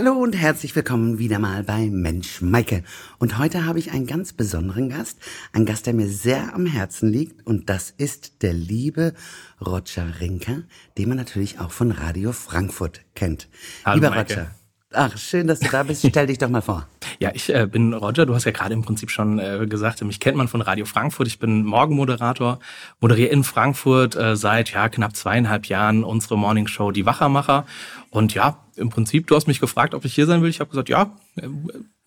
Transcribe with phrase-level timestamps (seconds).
[0.00, 2.84] Hallo und herzlich willkommen wieder mal bei Mensch Maike.
[3.18, 5.18] Und heute habe ich einen ganz besonderen Gast,
[5.52, 9.12] einen Gast, der mir sehr am Herzen liegt und das ist der liebe
[9.60, 10.62] Roger Rinker,
[10.96, 13.48] den man natürlich auch von Radio Frankfurt kennt.
[13.84, 14.34] Hallo, Lieber Maike.
[14.34, 14.50] Roger,
[14.92, 16.06] ach schön, dass du da bist.
[16.08, 16.86] Stell dich doch mal vor.
[17.20, 18.26] Ja, ich äh, bin Roger.
[18.26, 21.26] Du hast ja gerade im Prinzip schon äh, gesagt, mich kennt man von Radio Frankfurt.
[21.26, 22.60] Ich bin Morgenmoderator,
[23.00, 27.66] moderiere in Frankfurt äh, seit ja knapp zweieinhalb Jahren unsere Morningshow Die Wachermacher.
[28.10, 30.50] Und ja, im Prinzip, du hast mich gefragt, ob ich hier sein will.
[30.50, 31.48] Ich habe gesagt, ja, äh,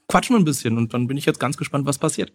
[0.08, 0.78] quatschen wir ein bisschen.
[0.78, 2.34] Und dann bin ich jetzt ganz gespannt, was passiert.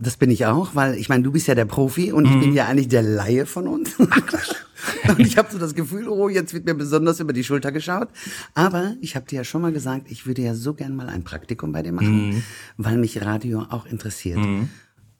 [0.00, 2.54] Das bin ich auch, weil ich meine, du bist ja der Profi und ich bin
[2.54, 3.96] ja eigentlich der Laie von uns.
[5.08, 8.08] und ich habe so das Gefühl, oh, jetzt wird mir besonders über die Schulter geschaut.
[8.54, 11.24] Aber ich habe dir ja schon mal gesagt, ich würde ja so gern mal ein
[11.24, 12.44] Praktikum bei dir machen,
[12.76, 14.38] weil mich Radio auch interessiert.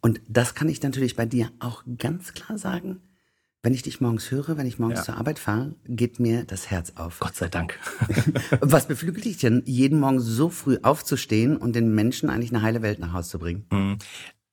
[0.00, 3.00] Und das kann ich natürlich bei dir auch ganz klar sagen.
[3.68, 5.04] Wenn ich dich morgens höre, wenn ich morgens Ja.
[5.04, 7.18] zur Arbeit fahre, geht mir das Herz auf.
[7.20, 7.78] Gott sei Dank.
[8.62, 12.80] Was beflügelt dich denn, jeden Morgen so früh aufzustehen und den Menschen eigentlich eine heile
[12.80, 13.66] Welt nach Hause zu bringen?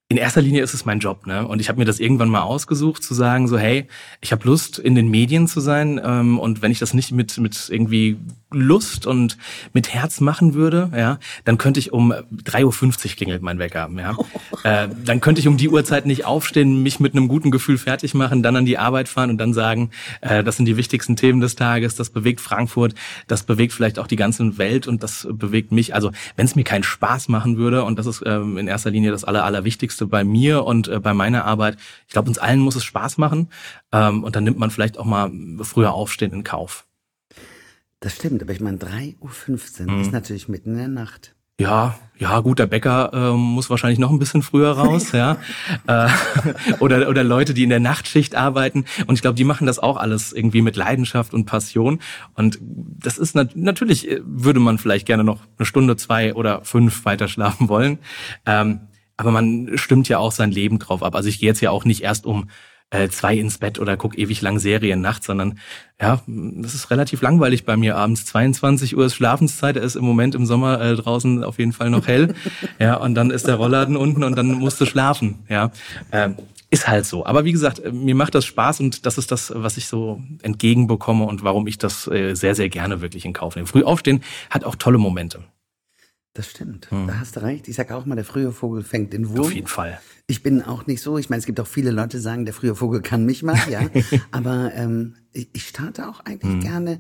[0.07, 1.47] in erster Linie ist es mein Job, ne?
[1.47, 3.88] Und ich habe mir das irgendwann mal ausgesucht, zu sagen, so, hey,
[4.22, 6.00] ich habe Lust, in den Medien zu sein.
[6.03, 8.17] Ähm, und wenn ich das nicht mit, mit irgendwie
[8.52, 9.38] Lust und
[9.73, 14.16] mit Herz machen würde, ja, dann könnte ich um 3.50 Uhr klingelt mein Wecker, ja.
[14.66, 18.16] äh, dann könnte ich um die Uhrzeit nicht aufstehen, mich mit einem guten Gefühl fertig
[18.16, 19.91] machen, dann an die Arbeit fahren und dann sagen,
[20.22, 22.95] äh, das sind die wichtigsten Themen des Tages, das bewegt Frankfurt,
[23.27, 25.94] das bewegt vielleicht auch die ganze Welt und das bewegt mich.
[25.94, 29.11] Also wenn es mir keinen Spaß machen würde, und das ist ähm, in erster Linie
[29.11, 32.75] das Aller, Allerwichtigste bei mir und äh, bei meiner Arbeit, ich glaube, uns allen muss
[32.75, 33.50] es Spaß machen.
[33.91, 36.88] Ähm, und dann nimmt man vielleicht auch mal früher aufstehen in Kauf.
[38.00, 39.94] Das stimmt, aber ich meine, 3.15 Mhm.
[39.94, 41.34] Uhr ist natürlich mitten in der Nacht.
[41.59, 45.37] Ja, ja, gut, der Bäcker ähm, muss wahrscheinlich noch ein bisschen früher raus, ja.
[45.87, 46.07] Äh,
[46.79, 48.85] oder, oder Leute, die in der Nachtschicht arbeiten.
[49.05, 51.99] Und ich glaube, die machen das auch alles irgendwie mit Leidenschaft und Passion.
[52.33, 56.63] Und das ist nat natürlich, äh, würde man vielleicht gerne noch eine Stunde, zwei oder
[56.63, 57.99] fünf weiter schlafen wollen.
[58.45, 58.81] Ähm,
[59.17, 61.15] aber man stimmt ja auch sein Leben drauf ab.
[61.15, 62.49] Also ich gehe jetzt ja auch nicht erst um
[62.91, 65.59] äh, zwei ins Bett oder guck ewig lang Serien nachts, sondern
[66.00, 68.25] ja, das ist relativ langweilig bei mir abends.
[68.25, 71.90] 22 Uhr ist Schlafenszeit, er ist im Moment im Sommer äh, draußen auf jeden Fall
[71.90, 72.34] noch hell.
[72.79, 75.40] ja, und dann ist der Rollladen unten und dann musst du schlafen.
[75.50, 75.72] Ja,
[76.12, 76.35] ähm,
[76.69, 77.25] ist halt so.
[77.25, 80.22] Aber wie gesagt, äh, mir macht das Spaß und das ist das, was ich so
[80.41, 83.68] entgegenbekomme und warum ich das äh, sehr, sehr gerne wirklich in Kauf nehme.
[83.68, 85.44] Früh aufstehen hat auch tolle Momente.
[86.35, 87.68] Das stimmt, da hast du recht.
[87.69, 89.40] Ich sage auch mal, der frühe Vogel fängt den Wurm.
[89.40, 90.00] Auf jeden Fall.
[90.28, 91.18] Ich bin auch nicht so.
[91.18, 93.57] Ich meine, es gibt auch viele Leute, die sagen, der frühe Vogel kann mich mal,
[93.69, 93.81] ja.
[94.31, 96.59] Aber ähm, ich, ich starte auch eigentlich Mhm.
[96.59, 97.00] gerne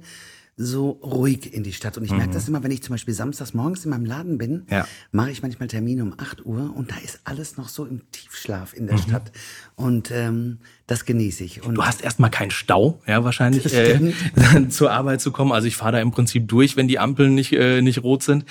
[0.57, 1.97] so ruhig in die Stadt.
[1.97, 4.65] Und ich merke das immer, wenn ich zum Beispiel samstags morgens in meinem Laden bin,
[4.69, 4.87] Ja.
[5.11, 8.73] mache ich manchmal Termine um 8 Uhr und da ist alles noch so im Tiefschlaf
[8.73, 8.87] in Mhm.
[8.87, 9.31] der Stadt.
[9.75, 11.61] Und ähm, das genieße ich.
[11.65, 14.13] Und Du hast erstmal keinen Stau, ja, wahrscheinlich, äh,
[14.69, 15.51] zur Arbeit zu kommen.
[15.51, 18.45] Also ich fahre da im Prinzip durch, wenn die Ampeln nicht, äh, nicht rot sind.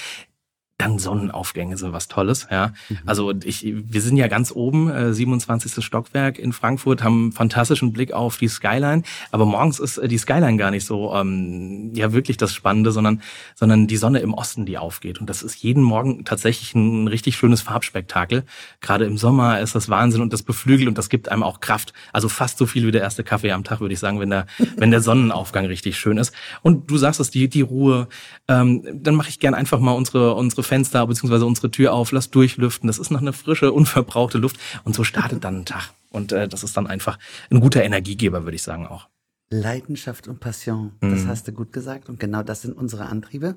[0.76, 2.72] Dann Sonnenaufgänge sind was Tolles, ja.
[3.06, 5.84] Also ich, wir sind ja ganz oben, äh, 27.
[5.84, 9.02] Stockwerk in Frankfurt, haben einen fantastischen Blick auf die Skyline.
[9.30, 13.22] Aber morgens ist äh, die Skyline gar nicht so, ähm, ja, wirklich das Spannende, sondern,
[13.54, 15.20] sondern die Sonne im Osten, die aufgeht.
[15.20, 18.44] Und das ist jeden Morgen tatsächlich ein richtig schönes Farbspektakel.
[18.80, 21.92] Gerade im Sommer ist das Wahnsinn und das beflügelt und das gibt einem auch Kraft.
[22.12, 24.46] Also fast so viel wie der erste Kaffee am Tag, würde ich sagen, wenn der,
[24.76, 26.34] wenn der Sonnenaufgang richtig schön ist.
[26.62, 28.08] Und du sagst es, die, die Ruhe,
[28.48, 31.44] ähm, dann mache ich gern einfach mal unsere, unsere Fenster bzw.
[31.44, 32.86] unsere Tür auf, lass durchlüften.
[32.88, 34.58] Das ist noch eine frische, unverbrauchte Luft.
[34.84, 35.90] Und so startet dann ein Tag.
[36.10, 37.18] Und äh, das ist dann einfach
[37.50, 39.08] ein guter Energiegeber, würde ich sagen auch.
[39.50, 41.10] Leidenschaft und Passion, Mhm.
[41.10, 42.08] das hast du gut gesagt.
[42.08, 43.56] Und genau das sind unsere Antriebe,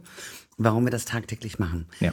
[0.57, 1.88] warum wir das tagtäglich machen.
[2.00, 2.12] Ja.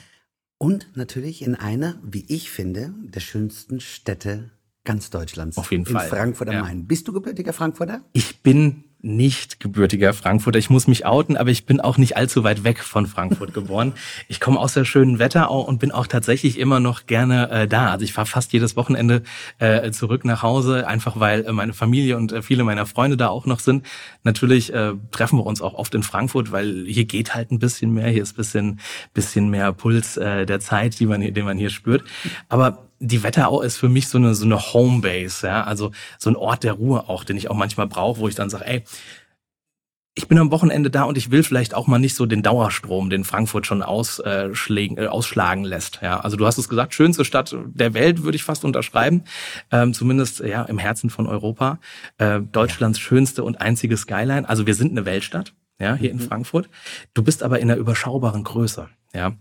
[0.58, 4.50] Und natürlich in einer, wie ich finde, der schönsten Städte
[4.84, 5.56] ganz Deutschlands.
[5.58, 6.08] Auf jeden in Fall.
[6.08, 6.62] Frankfurt am Ja.
[6.62, 6.86] Main.
[6.86, 8.02] Bist du gebürtiger Frankfurter?
[8.12, 10.58] Ich bin nicht gebürtiger Frankfurter.
[10.58, 13.92] Ich muss mich outen, aber ich bin auch nicht allzu weit weg von Frankfurt geboren.
[14.28, 17.90] Ich komme aus der schönen Wetterau und bin auch tatsächlich immer noch gerne äh, da.
[17.90, 19.22] Also ich fahre fast jedes Wochenende
[19.58, 23.28] äh, zurück nach Hause, einfach weil äh, meine Familie und äh, viele meiner Freunde da
[23.28, 23.84] auch noch sind.
[24.24, 27.92] Natürlich äh, treffen wir uns auch oft in Frankfurt, weil hier geht halt ein bisschen
[27.92, 28.08] mehr.
[28.08, 28.80] Hier ist ein bisschen,
[29.12, 32.04] bisschen mehr Puls äh, der Zeit, die man hier, den man hier spürt.
[32.48, 36.36] Aber die Wetterau ist für mich so eine so eine Homebase, ja, also so ein
[36.36, 38.84] Ort der Ruhe auch, den ich auch manchmal brauche, wo ich dann sage, ey,
[40.16, 43.10] ich bin am Wochenende da und ich will vielleicht auch mal nicht so den Dauerstrom,
[43.10, 46.00] den Frankfurt schon ausschlägen, äh, ausschlagen lässt.
[46.02, 49.24] Ja, also du hast es gesagt, schönste Stadt der Welt würde ich fast unterschreiben,
[49.72, 51.80] ähm, zumindest ja im Herzen von Europa,
[52.18, 54.48] äh, Deutschlands schönste und einzige Skyline.
[54.48, 56.68] Also wir sind eine Weltstadt, ja, hier in Frankfurt.
[57.12, 59.32] Du bist aber in einer überschaubaren Größe, ja.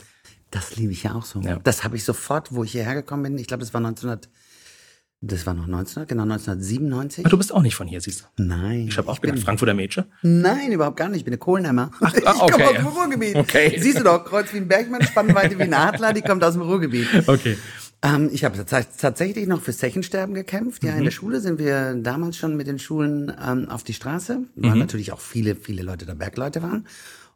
[0.53, 1.41] Das liebe ich ja auch so.
[1.41, 1.57] Ja.
[1.63, 5.53] Das habe ich sofort, wo ich hierher gekommen bin, ich glaube, das war Das war
[5.55, 7.25] noch 1900, genau 1997.
[7.25, 8.43] Aber du bist auch nicht von hier, siehst du.
[8.43, 8.87] Nein.
[8.87, 10.05] Ich habe auch gedacht, Frankfurter Mädchen.
[10.21, 11.19] Nein, überhaupt gar nicht.
[11.19, 11.89] Ich bin eine Kohlenhemmer.
[11.99, 12.51] Ach, ich ah, okay.
[12.51, 13.35] komme aus dem Ruhrgebiet.
[13.35, 13.77] Okay.
[13.79, 16.61] Siehst du doch, Kreuz wie ein Bergmann, Spannweite wie ein Adler, die kommt aus dem
[16.61, 17.07] Ruhrgebiet.
[17.27, 17.57] Okay.
[18.03, 20.83] Ähm, ich habe tatsächlich noch für Zechensterben gekämpft.
[20.83, 20.97] Ja, Mhm.
[20.99, 24.37] in der Schule sind wir damals schon mit den Schulen ähm, auf die Straße.
[24.55, 24.63] Mhm.
[24.63, 26.85] Waren natürlich auch viele, viele Leute da, Bergleute waren.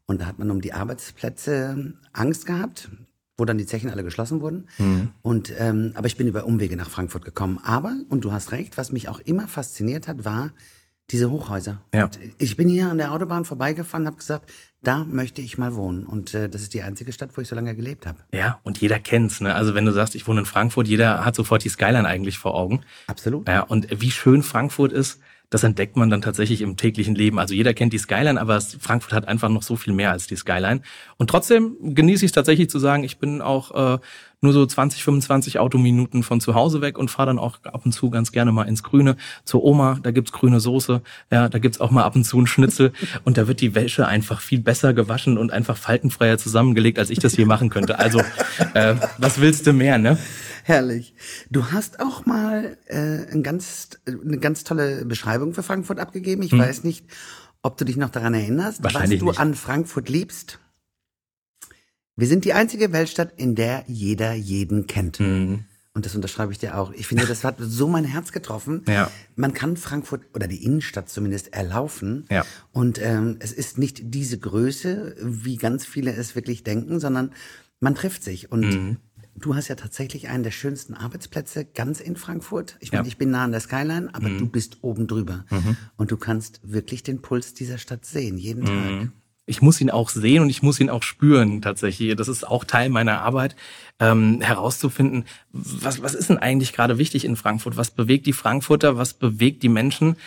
[0.05, 2.89] Und da hat man um die Arbeitsplätze Angst gehabt,
[3.37, 4.67] wo dann die Zechen alle geschlossen wurden.
[4.77, 5.09] Mhm.
[5.21, 7.59] Und ähm, aber ich bin über Umwege nach Frankfurt gekommen.
[7.63, 10.51] Aber und du hast recht, was mich auch immer fasziniert hat, war
[11.11, 11.81] diese Hochhäuser.
[11.93, 12.05] Ja.
[12.05, 14.51] Und ich bin hier an der Autobahn vorbeigefahren, habe gesagt,
[14.83, 16.05] da möchte ich mal wohnen.
[16.05, 18.19] Und äh, das ist die einzige Stadt, wo ich so lange gelebt habe.
[18.33, 19.39] Ja, und jeder kennt's.
[19.39, 19.55] Ne?
[19.55, 22.55] Also wenn du sagst, ich wohne in Frankfurt, jeder hat sofort die Skyline eigentlich vor
[22.55, 22.81] Augen.
[23.07, 23.47] Absolut.
[23.47, 25.19] Ja, und wie schön Frankfurt ist,
[25.49, 27.39] das entdeckt man dann tatsächlich im täglichen Leben.
[27.39, 30.35] Also jeder kennt die Skyline, aber Frankfurt hat einfach noch so viel mehr als die
[30.35, 30.81] Skyline.
[31.17, 33.99] Und trotzdem genieße ich es tatsächlich zu sagen, ich bin auch äh,
[34.41, 37.91] nur so 20, 25 Autominuten von zu Hause weg und fahre dann auch ab und
[37.93, 39.15] zu ganz gerne mal ins Grüne
[39.45, 39.99] zur Oma.
[40.03, 41.01] Da gibt's grüne Soße,
[41.31, 42.91] ja, da gibt's auch mal ab und zu einen Schnitzel
[43.23, 47.19] und da wird die Wäsche einfach viel besser gewaschen und einfach faltenfreier zusammengelegt, als ich
[47.19, 47.99] das hier machen könnte.
[47.99, 48.19] Also
[48.73, 50.17] äh, was willst du mehr, ne?
[50.67, 51.13] Herrlich.
[51.49, 56.43] Du hast auch mal äh, ein ganz, eine ganz tolle Beschreibung für Frankfurt abgegeben.
[56.43, 57.05] Ich weiß nicht,
[57.61, 59.17] ob du dich noch daran erinnerst, was Hm.
[59.17, 59.39] Du nicht.
[59.39, 60.59] an Frankfurt liebst.
[62.17, 65.21] Wir sind die einzige Weltstadt, in der jeder jeden kennt.
[65.21, 65.63] Mhm.
[65.93, 66.91] Und das unterschreibe ich dir auch.
[66.91, 68.83] Ich finde, das hat so mein Herz getroffen.
[68.89, 69.09] Ja.
[69.37, 72.25] Man kann Frankfurt oder die Innenstadt zumindest erlaufen.
[72.29, 72.45] Ja.
[72.73, 77.31] Und ähm, es ist nicht diese Größe, wie ganz viele es wirklich denken, sondern
[77.79, 78.51] man trifft sich.
[78.51, 78.97] Und Mhm.
[79.39, 82.77] Du hast ja tatsächlich einen der schönsten Arbeitsplätze ganz in Frankfurt.
[82.79, 83.03] Ich meine, Ja.
[83.03, 83.07] Mhm.
[83.09, 85.45] ich bin nah an der Skyline, aber du bist oben drüber.
[85.95, 88.65] Und du kannst wirklich den Puls dieser Stadt sehen, jeden Mhm.
[89.01, 89.09] Tag.
[89.49, 92.13] ich muss ihn auch sehen und ich muss ihn auch spüren tatsächlich.
[92.17, 93.55] Das ist auch Teil meiner Arbeit,
[93.99, 95.23] ähm, herauszufinden,
[95.53, 97.77] was, was ist denn eigentlich gerade wichtig in Frankfurt?
[97.77, 98.97] Was bewegt die Frankfurter?
[98.97, 100.17] Was bewegt die Menschen?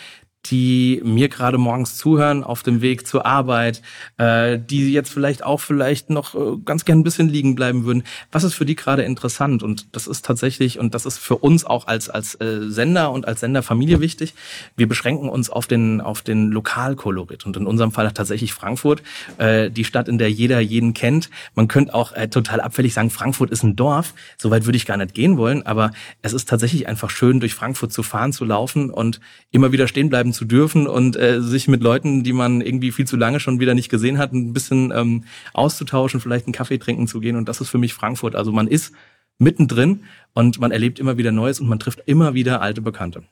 [0.45, 3.81] Die mir gerade morgens zuhören auf dem Weg zur Arbeit,
[4.17, 8.03] äh, die jetzt vielleicht auch vielleicht noch äh, ganz gern ein bisschen liegen bleiben würden.
[8.31, 9.61] Was ist für die gerade interessant?
[9.61, 13.27] Und das ist tatsächlich, und das ist für uns auch als, als äh, Sender und
[13.27, 14.33] als Senderfamilie wichtig,
[14.75, 17.45] wir beschränken uns auf den, auf den Lokalkolorit.
[17.45, 19.03] Und in unserem Fall tatsächlich Frankfurt,
[19.37, 21.29] äh, die Stadt, in der jeder jeden kennt.
[21.53, 24.13] Man könnte auch äh, total abfällig sagen, Frankfurt ist ein Dorf.
[24.37, 25.91] Soweit würde ich gar nicht gehen wollen, aber
[26.23, 29.19] es ist tatsächlich einfach schön, durch Frankfurt zu fahren, zu laufen und
[29.51, 33.05] immer wieder stehen bleiben zu dürfen und äh, sich mit Leuten, die man irgendwie viel
[33.05, 35.23] zu lange schon wieder nicht gesehen hat, ein bisschen ähm,
[35.53, 37.35] auszutauschen, vielleicht einen Kaffee trinken zu gehen.
[37.35, 38.35] Und das ist für mich Frankfurt.
[38.35, 38.93] Also man ist
[39.37, 43.23] mittendrin und man erlebt immer wieder Neues und man trifft immer wieder alte Bekannte.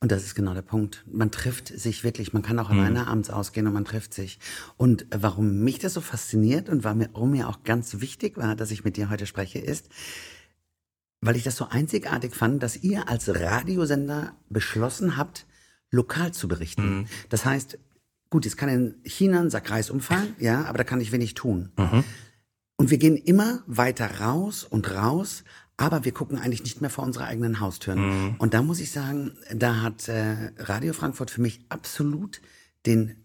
[0.00, 1.04] Und das ist genau der Punkt.
[1.10, 2.32] Man trifft sich wirklich.
[2.32, 2.78] Man kann auch Mhm.
[2.80, 4.38] alleine abends ausgehen und man trifft sich.
[4.76, 8.84] Und warum mich das so fasziniert und warum mir auch ganz wichtig war, dass ich
[8.84, 9.88] mit dir heute spreche, ist,
[11.22, 15.46] weil ich das so einzigartig fand, dass ihr als Radiosender beschlossen habt,
[15.96, 16.98] lokal zu berichten.
[16.98, 17.06] Mhm.
[17.28, 17.78] Das heißt,
[18.30, 21.34] gut, jetzt kann in China ein Sack Reis umfallen, ja, aber da kann ich wenig
[21.34, 21.70] tun.
[21.76, 22.04] Mhm.
[22.76, 25.44] Und wir gehen immer weiter raus und raus,
[25.76, 28.00] aber wir gucken eigentlich nicht mehr vor unsere eigenen Haustüren.
[28.00, 28.34] Mhm.
[28.38, 32.40] Und da muss ich sagen, da hat äh, Radio Frankfurt für mich absolut
[32.86, 33.16] den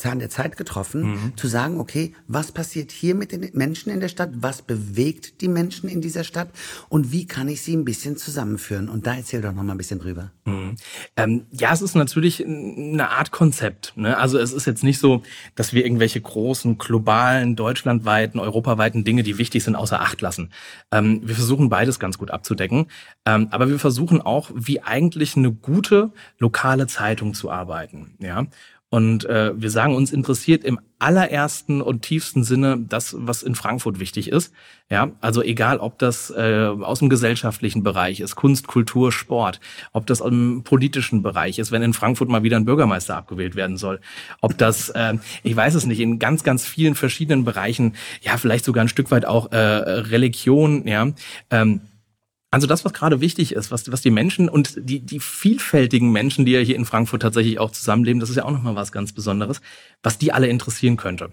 [0.00, 1.36] Zahn der Zeit getroffen, Mhm.
[1.36, 4.30] zu sagen, okay, was passiert hier mit den Menschen in der Stadt?
[4.34, 6.48] Was bewegt die Menschen in dieser Stadt?
[6.88, 8.88] Und wie kann ich sie ein bisschen zusammenführen?
[8.88, 10.32] Und da erzähl doch noch mal ein bisschen drüber.
[10.46, 10.76] Mhm.
[11.16, 13.92] Ähm, ja, es ist natürlich eine Art Konzept.
[13.96, 14.16] Ne?
[14.16, 15.22] Also es ist jetzt nicht so,
[15.54, 20.50] dass wir irgendwelche großen, globalen, deutschlandweiten, europaweiten Dinge, die wichtig sind, außer Acht lassen.
[20.90, 22.86] Ähm, wir versuchen beides ganz gut abzudecken.
[23.26, 28.14] Ähm, aber wir versuchen auch, wie eigentlich eine gute lokale Zeitung zu arbeiten.
[28.18, 28.46] Ja.
[28.90, 34.00] Und äh, wir sagen, uns interessiert im allerersten und tiefsten Sinne das, was in Frankfurt
[34.00, 34.52] wichtig ist.
[34.90, 39.60] Ja, also egal, ob das äh, aus dem gesellschaftlichen Bereich ist, Kunst, Kultur, Sport,
[39.92, 43.76] ob das im politischen Bereich ist, wenn in Frankfurt mal wieder ein Bürgermeister abgewählt werden
[43.76, 44.00] soll,
[44.40, 48.64] ob das, äh, ich weiß es nicht, in ganz, ganz vielen verschiedenen Bereichen, ja, vielleicht
[48.64, 51.06] sogar ein Stück weit auch äh, Religion, ja.
[51.50, 51.80] Ähm,
[52.50, 56.44] also das, was gerade wichtig ist, was, was die Menschen und die, die vielfältigen Menschen,
[56.44, 59.12] die ja hier in Frankfurt tatsächlich auch zusammenleben, das ist ja auch nochmal was ganz
[59.12, 59.60] Besonderes,
[60.02, 61.30] was die alle interessieren könnte.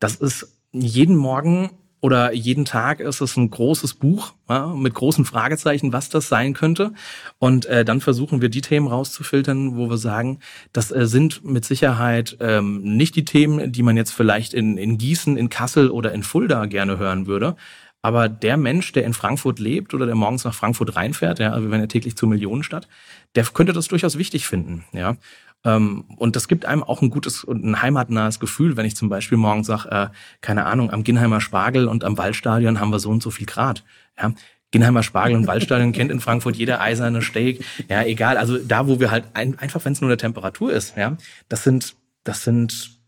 [0.00, 1.70] Das ist jeden Morgen
[2.04, 6.52] oder jeden Tag ist es ein großes Buch ja, mit großen Fragezeichen, was das sein
[6.52, 6.92] könnte.
[7.38, 10.40] Und äh, dann versuchen wir die Themen rauszufiltern, wo wir sagen,
[10.74, 14.98] das äh, sind mit Sicherheit ähm, nicht die Themen, die man jetzt vielleicht in, in
[14.98, 17.56] Gießen, in Kassel oder in Fulda gerne hören würde,
[18.04, 21.64] aber der Mensch, der in Frankfurt lebt oder der morgens nach Frankfurt reinfährt, ja, also
[21.64, 22.86] wir werden ja täglich zur Millionenstadt,
[23.34, 25.16] der könnte das durchaus wichtig finden, ja.
[25.64, 29.08] Ähm, Und das gibt einem auch ein gutes und ein heimatnahes Gefühl, wenn ich zum
[29.08, 30.08] Beispiel morgens sage, äh,
[30.42, 33.84] keine Ahnung, am Ginnheimer Spargel und am Waldstadion haben wir so und so viel Grad.
[34.20, 34.34] Ja.
[34.70, 37.64] Ginnheimer Spargel und Waldstadion kennt in Frankfurt jeder eiserne Steak.
[37.88, 38.36] Ja, egal.
[38.36, 41.16] Also da, wo wir halt ein, einfach, wenn es nur eine Temperatur ist, ja,
[41.48, 42.98] das sind, das sind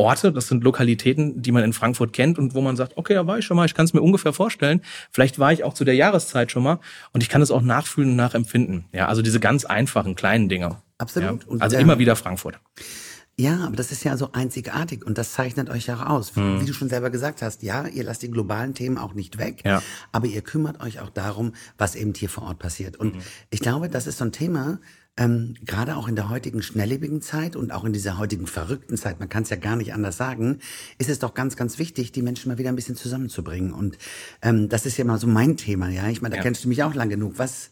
[0.00, 3.26] Orte, das sind Lokalitäten, die man in Frankfurt kennt und wo man sagt, okay, da
[3.26, 4.80] war ich schon mal, ich kann es mir ungefähr vorstellen.
[5.12, 6.80] Vielleicht war ich auch zu der Jahreszeit schon mal
[7.12, 8.86] und ich kann es auch nachfühlen und nachempfinden.
[8.92, 10.78] Ja, also diese ganz einfachen kleinen Dinge.
[10.96, 11.44] Absolut.
[11.44, 12.58] Ja, also immer wieder Frankfurt.
[13.36, 16.36] Ja, aber das ist ja so einzigartig und das zeichnet euch ja auch aus.
[16.36, 16.60] Hm.
[16.60, 19.62] Wie du schon selber gesagt hast, ja, ihr lasst die globalen Themen auch nicht weg,
[19.64, 19.82] ja.
[20.12, 22.96] aber ihr kümmert euch auch darum, was eben hier vor Ort passiert.
[22.96, 23.22] Und mhm.
[23.48, 24.78] ich glaube, das ist so ein Thema,
[25.16, 29.20] ähm, gerade auch in der heutigen schnelllebigen Zeit und auch in dieser heutigen verrückten Zeit,
[29.20, 30.60] man kann es ja gar nicht anders sagen,
[30.98, 33.72] ist es doch ganz, ganz wichtig, die Menschen mal wieder ein bisschen zusammenzubringen.
[33.72, 33.98] Und
[34.40, 36.08] ähm, das ist ja mal so mein Thema, ja.
[36.08, 36.42] Ich meine, da ja.
[36.42, 37.34] kennst du mich auch lang genug.
[37.36, 37.70] Was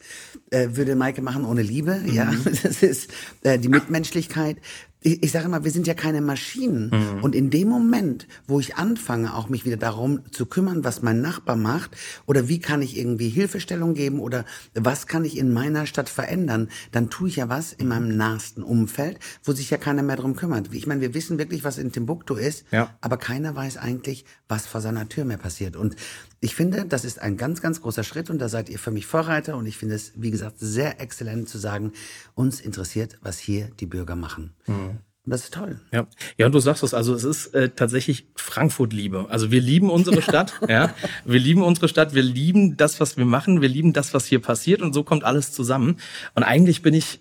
[0.50, 1.94] äh, würde Maike machen ohne Liebe?
[2.04, 2.12] Mhm.
[2.12, 3.10] Ja, das ist
[3.42, 4.58] äh, die Mitmenschlichkeit
[5.00, 6.90] ich, ich sage mal, wir sind ja keine Maschinen.
[6.90, 7.22] Mhm.
[7.22, 11.20] Und in dem Moment, wo ich anfange, auch mich wieder darum zu kümmern, was mein
[11.20, 15.86] Nachbar macht, oder wie kann ich irgendwie Hilfestellung geben, oder was kann ich in meiner
[15.86, 20.02] Stadt verändern, dann tue ich ja was in meinem nahesten Umfeld, wo sich ja keiner
[20.02, 20.72] mehr drum kümmert.
[20.72, 22.94] Ich meine, wir wissen wirklich, was in Timbuktu ist, ja.
[23.00, 25.76] aber keiner weiß eigentlich, was vor seiner Tür mehr passiert.
[25.76, 25.96] Und
[26.40, 29.06] ich finde, das ist ein ganz, ganz großer Schritt und da seid ihr für mich
[29.06, 31.92] Vorreiter und ich finde es, wie gesagt, sehr exzellent zu sagen,
[32.34, 34.54] uns interessiert, was hier die Bürger machen.
[34.66, 34.98] Mhm.
[35.28, 35.78] Und das ist toll.
[35.92, 36.06] Ja,
[36.38, 39.26] ja, und du sagst es, also es ist äh, tatsächlich Frankfurt-Liebe.
[39.28, 40.94] Also wir lieben unsere Stadt, ja.
[41.24, 44.40] Wir lieben unsere Stadt, wir lieben das, was wir machen, wir lieben das, was hier
[44.40, 45.98] passiert und so kommt alles zusammen.
[46.34, 47.20] Und eigentlich bin ich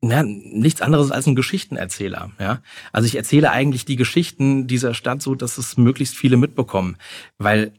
[0.00, 2.60] na, nichts anderes als ein Geschichtenerzähler, ja.
[2.92, 6.96] Also ich erzähle eigentlich die Geschichten dieser Stadt so, dass es möglichst viele mitbekommen,
[7.38, 7.72] weil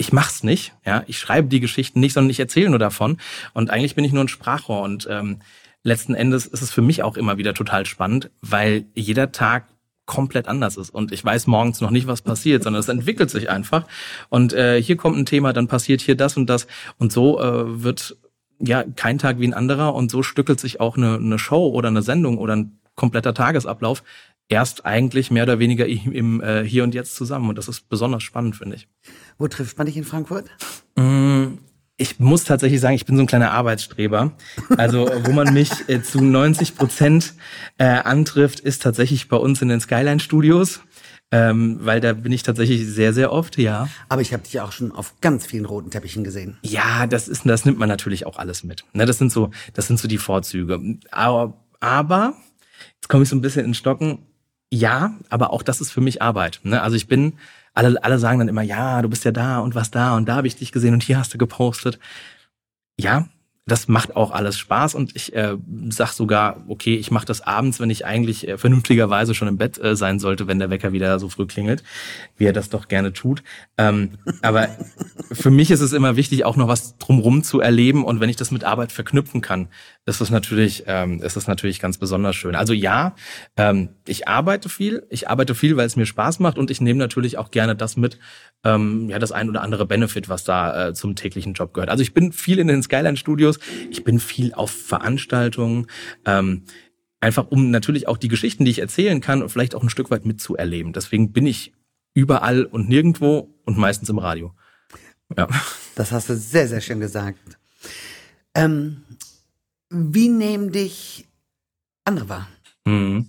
[0.00, 3.18] ich mach's nicht, ja, ich schreibe die Geschichten nicht, sondern ich erzähle nur davon.
[3.52, 4.80] Und eigentlich bin ich nur ein Sprachrohr.
[4.80, 5.40] Und ähm,
[5.82, 9.66] letzten Endes ist es für mich auch immer wieder total spannend, weil jeder Tag
[10.06, 10.88] komplett anders ist.
[10.88, 13.84] Und ich weiß morgens noch nicht, was passiert, sondern es entwickelt sich einfach.
[14.30, 16.66] Und äh, hier kommt ein Thema, dann passiert hier das und das.
[16.96, 18.16] Und so äh, wird
[18.58, 19.94] ja kein Tag wie ein anderer.
[19.94, 24.02] Und so stückelt sich auch eine, eine Show oder eine Sendung oder ein kompletter Tagesablauf
[24.50, 27.48] erst eigentlich mehr oder weniger im äh, Hier und Jetzt zusammen.
[27.48, 28.88] Und das ist besonders spannend, finde ich.
[29.38, 30.50] Wo trifft man dich in Frankfurt?
[30.96, 31.54] Mm,
[31.96, 34.32] ich muss tatsächlich sagen, ich bin so ein kleiner Arbeitsstreber.
[34.76, 37.34] Also wo man mich äh, zu 90 Prozent
[37.78, 40.80] äh, antrifft, ist tatsächlich bei uns in den Skyline Studios.
[41.32, 43.88] Ähm, weil da bin ich tatsächlich sehr, sehr oft, ja.
[44.08, 46.58] Aber ich habe dich auch schon auf ganz vielen roten Teppichen gesehen.
[46.62, 48.84] Ja, das ist, das nimmt man natürlich auch alles mit.
[48.94, 50.80] Ne, das sind so, das sind so die Vorzüge.
[51.12, 52.34] Aber, aber
[52.96, 54.26] jetzt komme ich so ein bisschen in Stocken
[54.72, 56.60] ja, aber auch das ist für mich Arbeit.
[56.62, 56.80] Ne?
[56.80, 57.34] Also ich bin,
[57.74, 60.36] alle, alle sagen dann immer, ja, du bist ja da und was da und da
[60.36, 61.98] habe ich dich gesehen und hier hast du gepostet.
[62.98, 63.28] Ja,
[63.70, 65.56] das macht auch alles Spaß und ich äh,
[65.90, 69.78] sag sogar, okay, ich mache das abends, wenn ich eigentlich äh, vernünftigerweise schon im Bett
[69.78, 71.84] äh, sein sollte, wenn der Wecker wieder so früh klingelt,
[72.36, 73.42] wie er das doch gerne tut.
[73.78, 74.68] Ähm, aber
[75.30, 78.36] für mich ist es immer wichtig, auch noch was drumrum zu erleben und wenn ich
[78.36, 79.68] das mit Arbeit verknüpfen kann,
[80.04, 82.56] ist das natürlich, ähm, ist das natürlich ganz besonders schön.
[82.56, 83.14] Also ja,
[83.56, 86.98] ähm, ich arbeite viel, ich arbeite viel, weil es mir Spaß macht und ich nehme
[86.98, 88.18] natürlich auch gerne das mit,
[88.64, 91.90] ähm, ja, das ein oder andere Benefit, was da äh, zum täglichen Job gehört.
[91.90, 93.58] Also ich bin viel in den Skyline Studios,
[93.90, 95.86] ich bin viel auf Veranstaltungen,
[96.26, 96.64] ähm,
[97.20, 100.26] einfach um natürlich auch die Geschichten, die ich erzählen kann, vielleicht auch ein Stück weit
[100.26, 100.92] mitzuerleben.
[100.92, 101.72] Deswegen bin ich
[102.14, 104.54] überall und nirgendwo und meistens im Radio.
[105.36, 105.48] Ja.
[105.94, 107.38] Das hast du sehr, sehr schön gesagt.
[108.54, 109.02] Ähm,
[109.90, 111.26] wie nehmen dich
[112.04, 112.48] andere wahr?
[112.84, 113.28] Mhm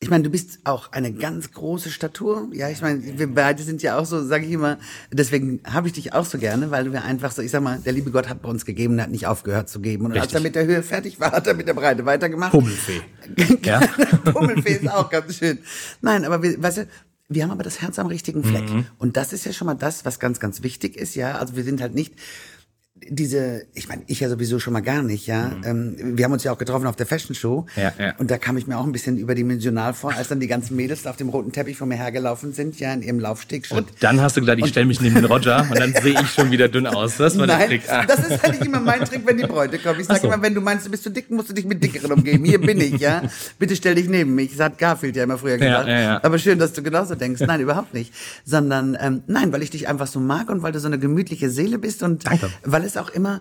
[0.00, 2.48] ich meine, du bist auch eine ganz große Statur.
[2.52, 4.78] Ja, ich meine, wir beide sind ja auch so, sage ich immer,
[5.10, 7.80] deswegen habe ich dich auch so gerne, weil du mir einfach so, ich sag mal,
[7.80, 10.04] der liebe Gott hat bei uns gegeben, der hat nicht aufgehört zu geben.
[10.04, 10.22] Und Richtig.
[10.22, 12.52] als er mit der Höhe fertig war, hat er mit der Breite weitergemacht.
[12.52, 13.00] Pummelfee.
[13.64, 13.80] ja.
[14.32, 15.58] Pummelfee ist auch ganz schön.
[16.00, 16.88] Nein, aber wir, weißt du,
[17.28, 18.70] wir haben aber das Herz am richtigen Fleck.
[18.70, 18.86] Mhm.
[18.98, 21.38] Und das ist ja schon mal das, was ganz, ganz wichtig ist, ja.
[21.38, 22.14] Also wir sind halt nicht
[23.08, 25.48] diese, ich meine, ich ja sowieso schon mal gar nicht, ja.
[25.48, 25.64] Mhm.
[25.64, 27.66] Ähm, wir haben uns ja auch getroffen auf der Fashion Show.
[27.76, 28.14] Ja, ja.
[28.18, 31.06] Und da kam ich mir auch ein bisschen überdimensional vor, als dann die ganzen Mädels
[31.06, 33.78] auf dem roten Teppich von mir hergelaufen sind, ja, in ihrem Laufstegschritt.
[33.78, 36.28] Und dann hast du gedacht, ich stelle mich neben den Roger und dann sehe ich
[36.30, 37.16] schon wieder dünn aus.
[37.16, 37.82] Das war Nein, der Trick.
[37.88, 38.04] Ah.
[38.06, 40.00] Das ist halt nicht immer mein Trick, wenn die Bräute kommen.
[40.00, 40.26] Ich sage so.
[40.28, 42.44] immer, wenn du meinst, du bist zu dick, musst du dich mit dickeren umgeben.
[42.44, 43.22] Hier bin ich, ja.
[43.58, 44.50] Bitte stell dich neben mich.
[44.56, 45.88] Das hat Garfield ja immer früher gesagt.
[45.88, 47.40] Ja, Aber schön, dass du genauso denkst.
[47.46, 48.12] Nein, überhaupt nicht.
[48.44, 51.50] Sondern, ähm, nein, weil ich dich einfach so mag und weil du so eine gemütliche
[51.50, 52.50] Seele bist und Danke.
[52.64, 53.40] weil es auch immer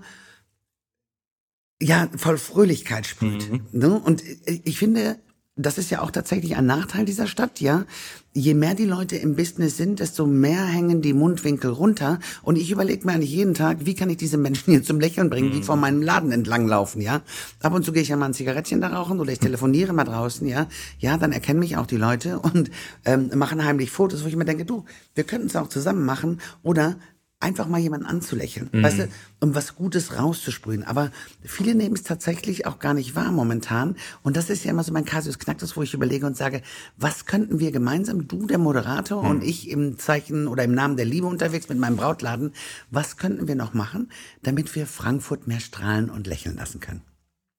[1.81, 3.51] ja, voll Fröhlichkeit sprüht.
[3.51, 3.61] Mhm.
[3.71, 3.99] Ne?
[3.99, 5.17] Und ich finde,
[5.57, 7.85] das ist ja auch tatsächlich ein Nachteil dieser Stadt, ja.
[8.33, 12.19] Je mehr die Leute im Business sind, desto mehr hängen die Mundwinkel runter.
[12.43, 15.31] Und ich überlege mir eigentlich jeden Tag, wie kann ich diese Menschen hier zum Lächeln
[15.31, 15.63] bringen, die mhm.
[15.63, 17.21] vor meinem Laden entlanglaufen, ja.
[17.61, 20.03] Ab und zu gehe ich ja mal ein Zigarettchen da rauchen oder ich telefoniere mal
[20.03, 20.67] draußen, ja.
[20.99, 22.69] Ja, dann erkennen mich auch die Leute und
[23.05, 24.85] ähm, machen heimlich Fotos, wo ich mir denke, du,
[25.15, 26.97] wir könnten es auch zusammen machen oder
[27.39, 28.83] einfach mal jemanden anzulächeln, mhm.
[28.83, 30.83] weißt du, um was Gutes rauszusprühen.
[30.83, 31.11] Aber
[31.43, 33.95] viele nehmen es tatsächlich auch gar nicht wahr momentan.
[34.23, 36.61] Und das ist ja immer so mein Casus Knacktus, wo ich überlege und sage,
[36.97, 39.29] was könnten wir gemeinsam, du, der Moderator mhm.
[39.29, 42.53] und ich im Zeichen oder im Namen der Liebe unterwegs mit meinem Brautladen,
[42.89, 47.01] was könnten wir noch machen, damit wir Frankfurt mehr strahlen und lächeln lassen können?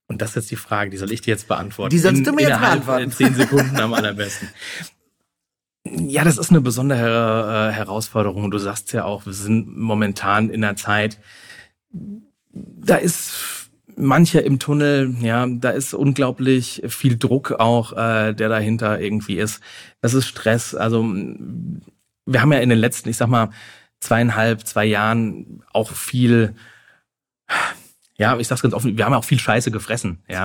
[0.09, 1.91] Und das ist jetzt die Frage, die soll ich dir jetzt beantworten.
[1.91, 3.13] Die sollst du mir jetzt beantworten.
[3.13, 4.49] Zehn Sekunden am allerbesten.
[5.93, 8.51] Ja, das ist eine besondere äh, Herausforderung.
[8.51, 11.19] Du sagst ja auch, wir sind momentan in einer Zeit,
[11.91, 19.01] da ist mancher im Tunnel, ja, da ist unglaublich viel Druck auch, äh, der dahinter
[19.01, 19.61] irgendwie ist.
[20.01, 20.75] Das ist Stress.
[20.75, 23.51] Also wir haben ja in den letzten, ich sag mal,
[24.01, 26.55] zweieinhalb, zwei Jahren auch viel
[28.19, 30.45] ja, ich sag's ganz offen, wir haben auch viel Scheiße gefressen, ja.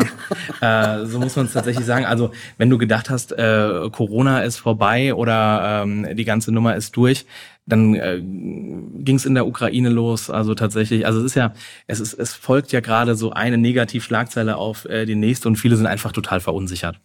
[0.62, 2.06] äh, so muss man es tatsächlich sagen.
[2.06, 6.96] Also, wenn du gedacht hast, äh, Corona ist vorbei oder ähm, die ganze Nummer ist
[6.96, 7.25] durch,
[7.65, 10.30] dann äh, ging es in der Ukraine los.
[10.30, 11.53] Also tatsächlich, also es ist ja,
[11.88, 15.75] es ist, es folgt ja gerade so eine Negativschlagzeile auf äh, die nächste und viele
[15.75, 17.00] sind einfach total verunsichert.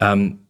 [0.00, 0.40] Ähm,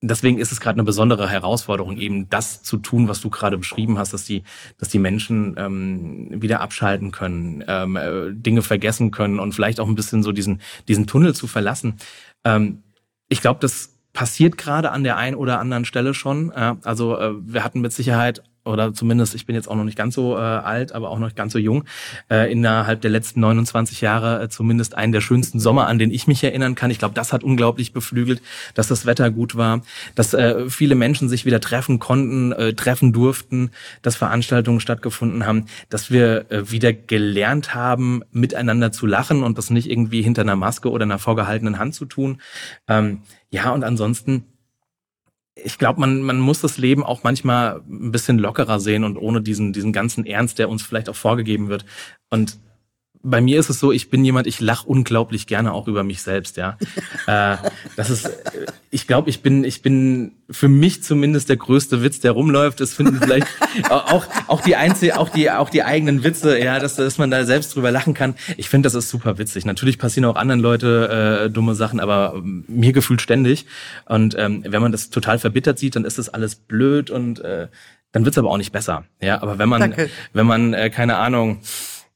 [0.00, 3.98] deswegen ist es gerade eine besondere Herausforderung, eben das zu tun, was du gerade beschrieben
[3.98, 4.44] hast, dass die,
[4.78, 9.88] dass die Menschen ähm, wieder abschalten können, ähm, äh, Dinge vergessen können und vielleicht auch
[9.88, 11.96] ein bisschen so diesen, diesen Tunnel zu verlassen.
[12.44, 12.82] Ähm,
[13.28, 16.52] ich glaube, das passiert gerade an der einen oder anderen Stelle schon.
[16.54, 19.96] Ja, also äh, wir hatten mit Sicherheit oder zumindest, ich bin jetzt auch noch nicht
[19.96, 21.84] ganz so äh, alt, aber auch noch ganz so jung,
[22.30, 26.26] äh, innerhalb der letzten 29 Jahre äh, zumindest einen der schönsten Sommer, an den ich
[26.26, 26.90] mich erinnern kann.
[26.90, 28.42] Ich glaube, das hat unglaublich beflügelt,
[28.74, 29.82] dass das Wetter gut war,
[30.14, 33.70] dass äh, viele Menschen sich wieder treffen konnten, äh, treffen durften,
[34.02, 39.70] dass Veranstaltungen stattgefunden haben, dass wir äh, wieder gelernt haben, miteinander zu lachen und das
[39.70, 42.40] nicht irgendwie hinter einer Maske oder einer vorgehaltenen Hand zu tun.
[42.86, 44.44] Ähm, ja, und ansonsten
[45.64, 49.42] ich glaube, man, man muss das Leben auch manchmal ein bisschen lockerer sehen und ohne
[49.42, 51.84] diesen, diesen ganzen Ernst, der uns vielleicht auch vorgegeben wird.
[52.30, 52.58] Und
[53.22, 56.22] bei mir ist es so, ich bin jemand, ich lache unglaublich gerne auch über mich
[56.22, 56.76] selbst, ja.
[57.26, 57.56] äh,
[57.96, 58.30] das ist,
[58.90, 62.80] ich glaube, ich bin, ich bin für mich zumindest der größte Witz, der rumläuft.
[62.80, 63.46] Das finden vielleicht
[63.90, 67.44] auch, auch die einzige, auch die, auch die eigenen Witze, ja, dass, dass man da
[67.44, 68.34] selbst drüber lachen kann.
[68.56, 69.66] Ich finde, das ist super witzig.
[69.66, 73.66] Natürlich passieren auch anderen Leute äh, dumme Sachen, aber mir gefühlt ständig.
[74.06, 77.68] Und ähm, wenn man das total verbittert sieht, dann ist das alles blöd und äh,
[78.12, 79.04] dann wird's aber auch nicht besser.
[79.20, 80.08] Ja, aber wenn man, Danke.
[80.32, 81.60] wenn man, äh, keine Ahnung,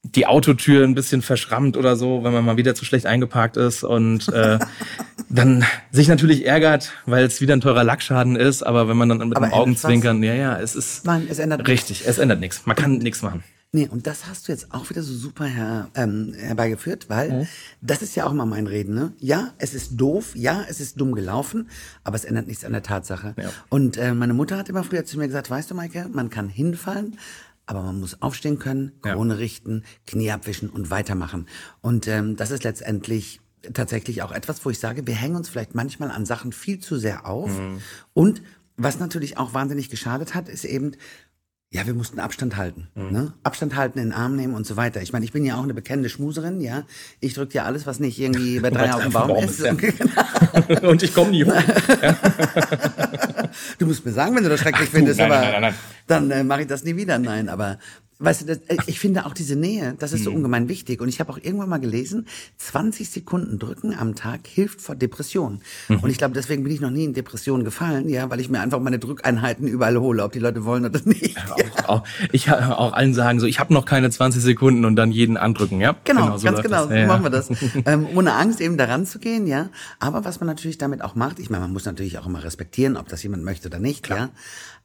[0.02, 3.84] die Autotür ein bisschen verschrammt oder so, wenn man mal wieder zu schlecht eingeparkt ist
[3.84, 4.58] und äh,
[5.28, 9.28] dann sich natürlich ärgert, weil es wieder ein teurer Lackschaden ist, aber wenn man dann
[9.28, 12.06] mit aber dem Augenzwinkern, ja, ja, es ist Nein, es ändert richtig, nichts.
[12.06, 12.62] es ändert nichts.
[12.66, 13.44] Man kann nichts machen.
[13.74, 17.46] Nee, und das hast du jetzt auch wieder so super her, ähm, herbeigeführt, weil mhm.
[17.80, 19.12] das ist ja auch mal mein Reden, ne?
[19.18, 21.70] Ja, es ist doof, ja, es ist dumm gelaufen,
[22.04, 23.34] aber es ändert nichts an der Tatsache.
[23.38, 23.48] Ja.
[23.70, 26.50] Und äh, meine Mutter hat immer früher zu mir gesagt, weißt du, Maike, man kann
[26.50, 27.16] hinfallen,
[27.66, 29.38] aber man muss aufstehen können, Krone ja.
[29.38, 31.46] richten, Knie abwischen und weitermachen.
[31.80, 33.40] Und ähm, das ist letztendlich
[33.72, 36.96] tatsächlich auch etwas, wo ich sage, wir hängen uns vielleicht manchmal an Sachen viel zu
[36.96, 37.56] sehr auf.
[37.56, 37.80] Mhm.
[38.12, 38.42] Und
[38.76, 40.92] was natürlich auch wahnsinnig geschadet hat, ist eben,
[41.72, 42.88] ja, wir mussten Abstand halten.
[42.94, 43.10] Mhm.
[43.10, 43.32] Ne?
[43.42, 45.00] Abstand halten, in den Arm nehmen und so weiter.
[45.00, 46.84] Ich meine, ich bin ja auch eine bekennende Schmuserin, ja.
[47.20, 49.60] Ich drücke ja alles, was nicht irgendwie bei drei auf dem Baum, Baum ist.
[49.60, 49.72] Ja.
[50.82, 51.62] und ich komme nie hoch.
[53.78, 55.74] du musst mir sagen, wenn du das schrecklich Ach, findest, nein, aber nein, nein,
[56.06, 57.18] dann äh, mache ich das nie wieder.
[57.18, 57.78] Nein, aber
[58.24, 60.36] weißt du, das, äh, ich finde auch diese Nähe, das ist so mhm.
[60.36, 61.00] ungemein wichtig.
[61.00, 62.26] Und ich habe auch irgendwann mal gelesen,
[62.58, 65.60] 20 Sekunden drücken am Tag hilft vor Depressionen.
[65.88, 66.00] Mhm.
[66.00, 68.60] Und ich glaube, deswegen bin ich noch nie in Depressionen gefallen, ja, weil ich mir
[68.60, 71.36] einfach meine Drückeinheiten überall hole, ob die Leute wollen oder nicht.
[71.50, 75.12] Auch, auch, ich auch allen sagen so, ich habe noch keine 20 Sekunden und dann
[75.12, 75.96] jeden andrücken, ja?
[76.04, 77.50] Genau, genau so ganz genau, so ja, machen wir das.
[77.86, 79.68] ähm, ohne Angst eben daran zu gehen, ja.
[79.98, 82.96] Aber was man natürlich damit auch macht, ich meine, man muss natürlich auch immer respektieren,
[82.96, 84.18] ob das jemand möchte oder nicht, Klar.
[84.18, 84.28] ja.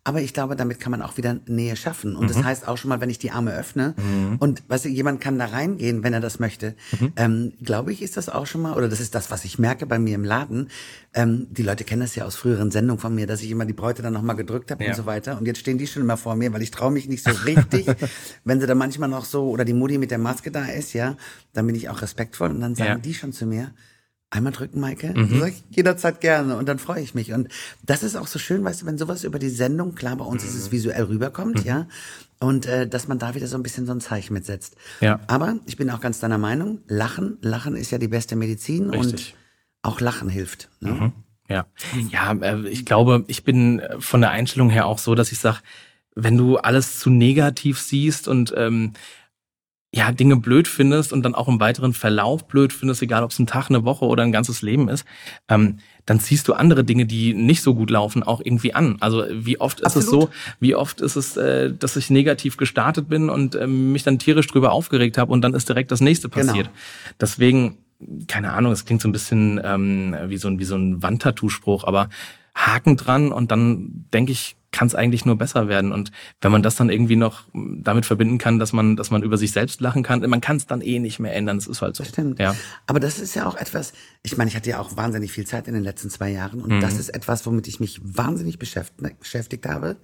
[0.08, 2.16] Aber ich glaube, damit kann man auch wieder Nähe schaffen.
[2.16, 2.28] Und mhm.
[2.30, 4.38] das heißt auch schon mal, wenn ich die Arme öffne mhm.
[4.40, 7.12] und weißt du, jemand kann da reingehen, wenn er das möchte, mhm.
[7.18, 9.86] ähm, glaube ich, ist das auch schon mal, oder das ist das, was ich merke
[9.86, 10.70] bei mir im Laden.
[11.14, 13.74] Ähm, die Leute kennen das ja aus früheren Sendungen von mir, dass ich immer die
[13.74, 14.92] Bräute dann nochmal gedrückt habe ja.
[14.92, 15.38] und so weiter.
[15.38, 17.88] Und jetzt stehen die schon immer vor mir, weil ich traue mich nicht so richtig.
[18.46, 21.18] wenn sie dann manchmal noch so, oder die Mutti mit der Maske da ist, ja,
[21.52, 22.98] dann bin ich auch respektvoll und dann sagen ja.
[22.98, 23.74] die schon zu mir,
[24.30, 25.14] Einmal drücken, Maike?
[25.16, 25.40] Mhm.
[25.40, 27.32] Sag ich jederzeit gerne und dann freue ich mich.
[27.32, 27.48] Und
[27.86, 30.44] das ist auch so schön, weißt du, wenn sowas über die Sendung, klar, bei uns
[30.44, 30.50] mhm.
[30.50, 30.72] ist es mhm.
[30.74, 31.66] visuell rüberkommt, mhm.
[31.66, 31.88] ja,
[32.40, 34.76] und äh, dass man da wieder so ein bisschen so ein Zeichen mitsetzt.
[35.00, 35.22] Ja.
[35.28, 39.12] Aber ich bin auch ganz deiner Meinung, Lachen, Lachen ist ja die beste Medizin Richtig.
[39.14, 39.36] und
[39.82, 40.70] auch Lachen hilft.
[40.82, 40.92] Ne?
[40.92, 41.14] Mhm.
[41.50, 41.66] Ja,
[42.10, 45.40] ja, äh, ich glaube, ich bin äh, von der Einstellung her auch so, dass ich
[45.40, 45.60] sage,
[46.16, 48.94] wenn du alles zu negativ siehst und ähm,
[49.94, 53.40] ja, Dinge blöd findest und dann auch im weiteren Verlauf blöd findest, egal ob es
[53.40, 55.06] ein Tag, eine Woche oder ein ganzes Leben ist,
[55.48, 58.98] ähm, dann ziehst du andere Dinge, die nicht so gut laufen, auch irgendwie an.
[59.00, 60.06] Also wie oft ist Absolut.
[60.06, 64.04] es so, wie oft ist es, äh, dass ich negativ gestartet bin und äh, mich
[64.04, 66.48] dann tierisch drüber aufgeregt habe und dann ist direkt das nächste genau.
[66.48, 66.68] passiert.
[66.68, 67.16] Genau.
[67.22, 67.78] Deswegen,
[68.28, 71.86] keine Ahnung, es klingt so ein bisschen ähm, wie so ein, wie so ein Wandtattoo-Spruch,
[71.86, 72.10] aber
[72.54, 75.92] Haken dran und dann denke ich, kann es eigentlich nur besser werden.
[75.92, 79.38] Und wenn man das dann irgendwie noch damit verbinden kann, dass man, dass man über
[79.38, 81.58] sich selbst lachen kann, man kann es dann eh nicht mehr ändern.
[81.58, 82.04] Das ist halt so.
[82.04, 82.40] Stimmt.
[82.40, 82.56] Ja.
[82.86, 85.68] Aber das ist ja auch etwas, ich meine, ich hatte ja auch wahnsinnig viel Zeit
[85.68, 86.82] in den letzten zwei Jahren und mhm.
[86.82, 89.98] das ist etwas, womit ich mich wahnsinnig beschäftigt habe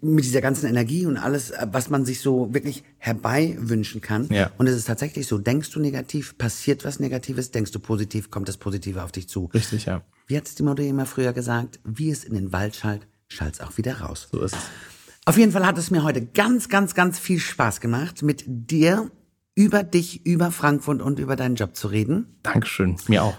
[0.00, 4.28] mit dieser ganzen Energie und alles, was man sich so wirklich herbei wünschen kann.
[4.30, 4.50] Ja.
[4.58, 8.48] Und es ist tatsächlich so, denkst du negativ, passiert was Negatives, denkst du positiv, kommt
[8.48, 9.46] das Positive auf dich zu.
[9.52, 10.02] Richtig, ja.
[10.26, 13.54] Wie hat es die Mutter immer früher gesagt, wie es in den Wald schallt, schallt
[13.54, 14.28] es auch wieder raus.
[14.32, 14.62] So ist es.
[15.26, 19.10] Auf jeden Fall hat es mir heute ganz, ganz, ganz viel Spaß gemacht, mit dir
[19.54, 22.38] über dich, über Frankfurt und über deinen Job zu reden.
[22.42, 23.36] Dankeschön, mir auch.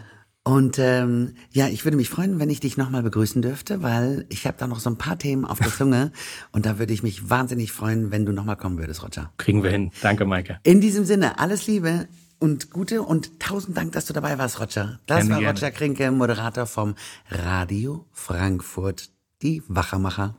[0.48, 4.46] Und ähm, ja, ich würde mich freuen, wenn ich dich nochmal begrüßen dürfte, weil ich
[4.46, 6.12] habe da noch so ein paar Themen auf der Zunge
[6.52, 9.34] und da würde ich mich wahnsinnig freuen, wenn du nochmal kommen würdest, Roger.
[9.38, 9.92] Kriegen wir hin.
[10.04, 10.60] Danke, Maike.
[10.62, 15.00] In diesem Sinne, alles Liebe und Gute und tausend Dank, dass du dabei warst, Roger.
[15.08, 15.76] Das gerne, war Roger gerne.
[15.76, 16.94] Krinke, Moderator vom
[17.28, 19.10] Radio Frankfurt,
[19.42, 20.36] die Wachermacher.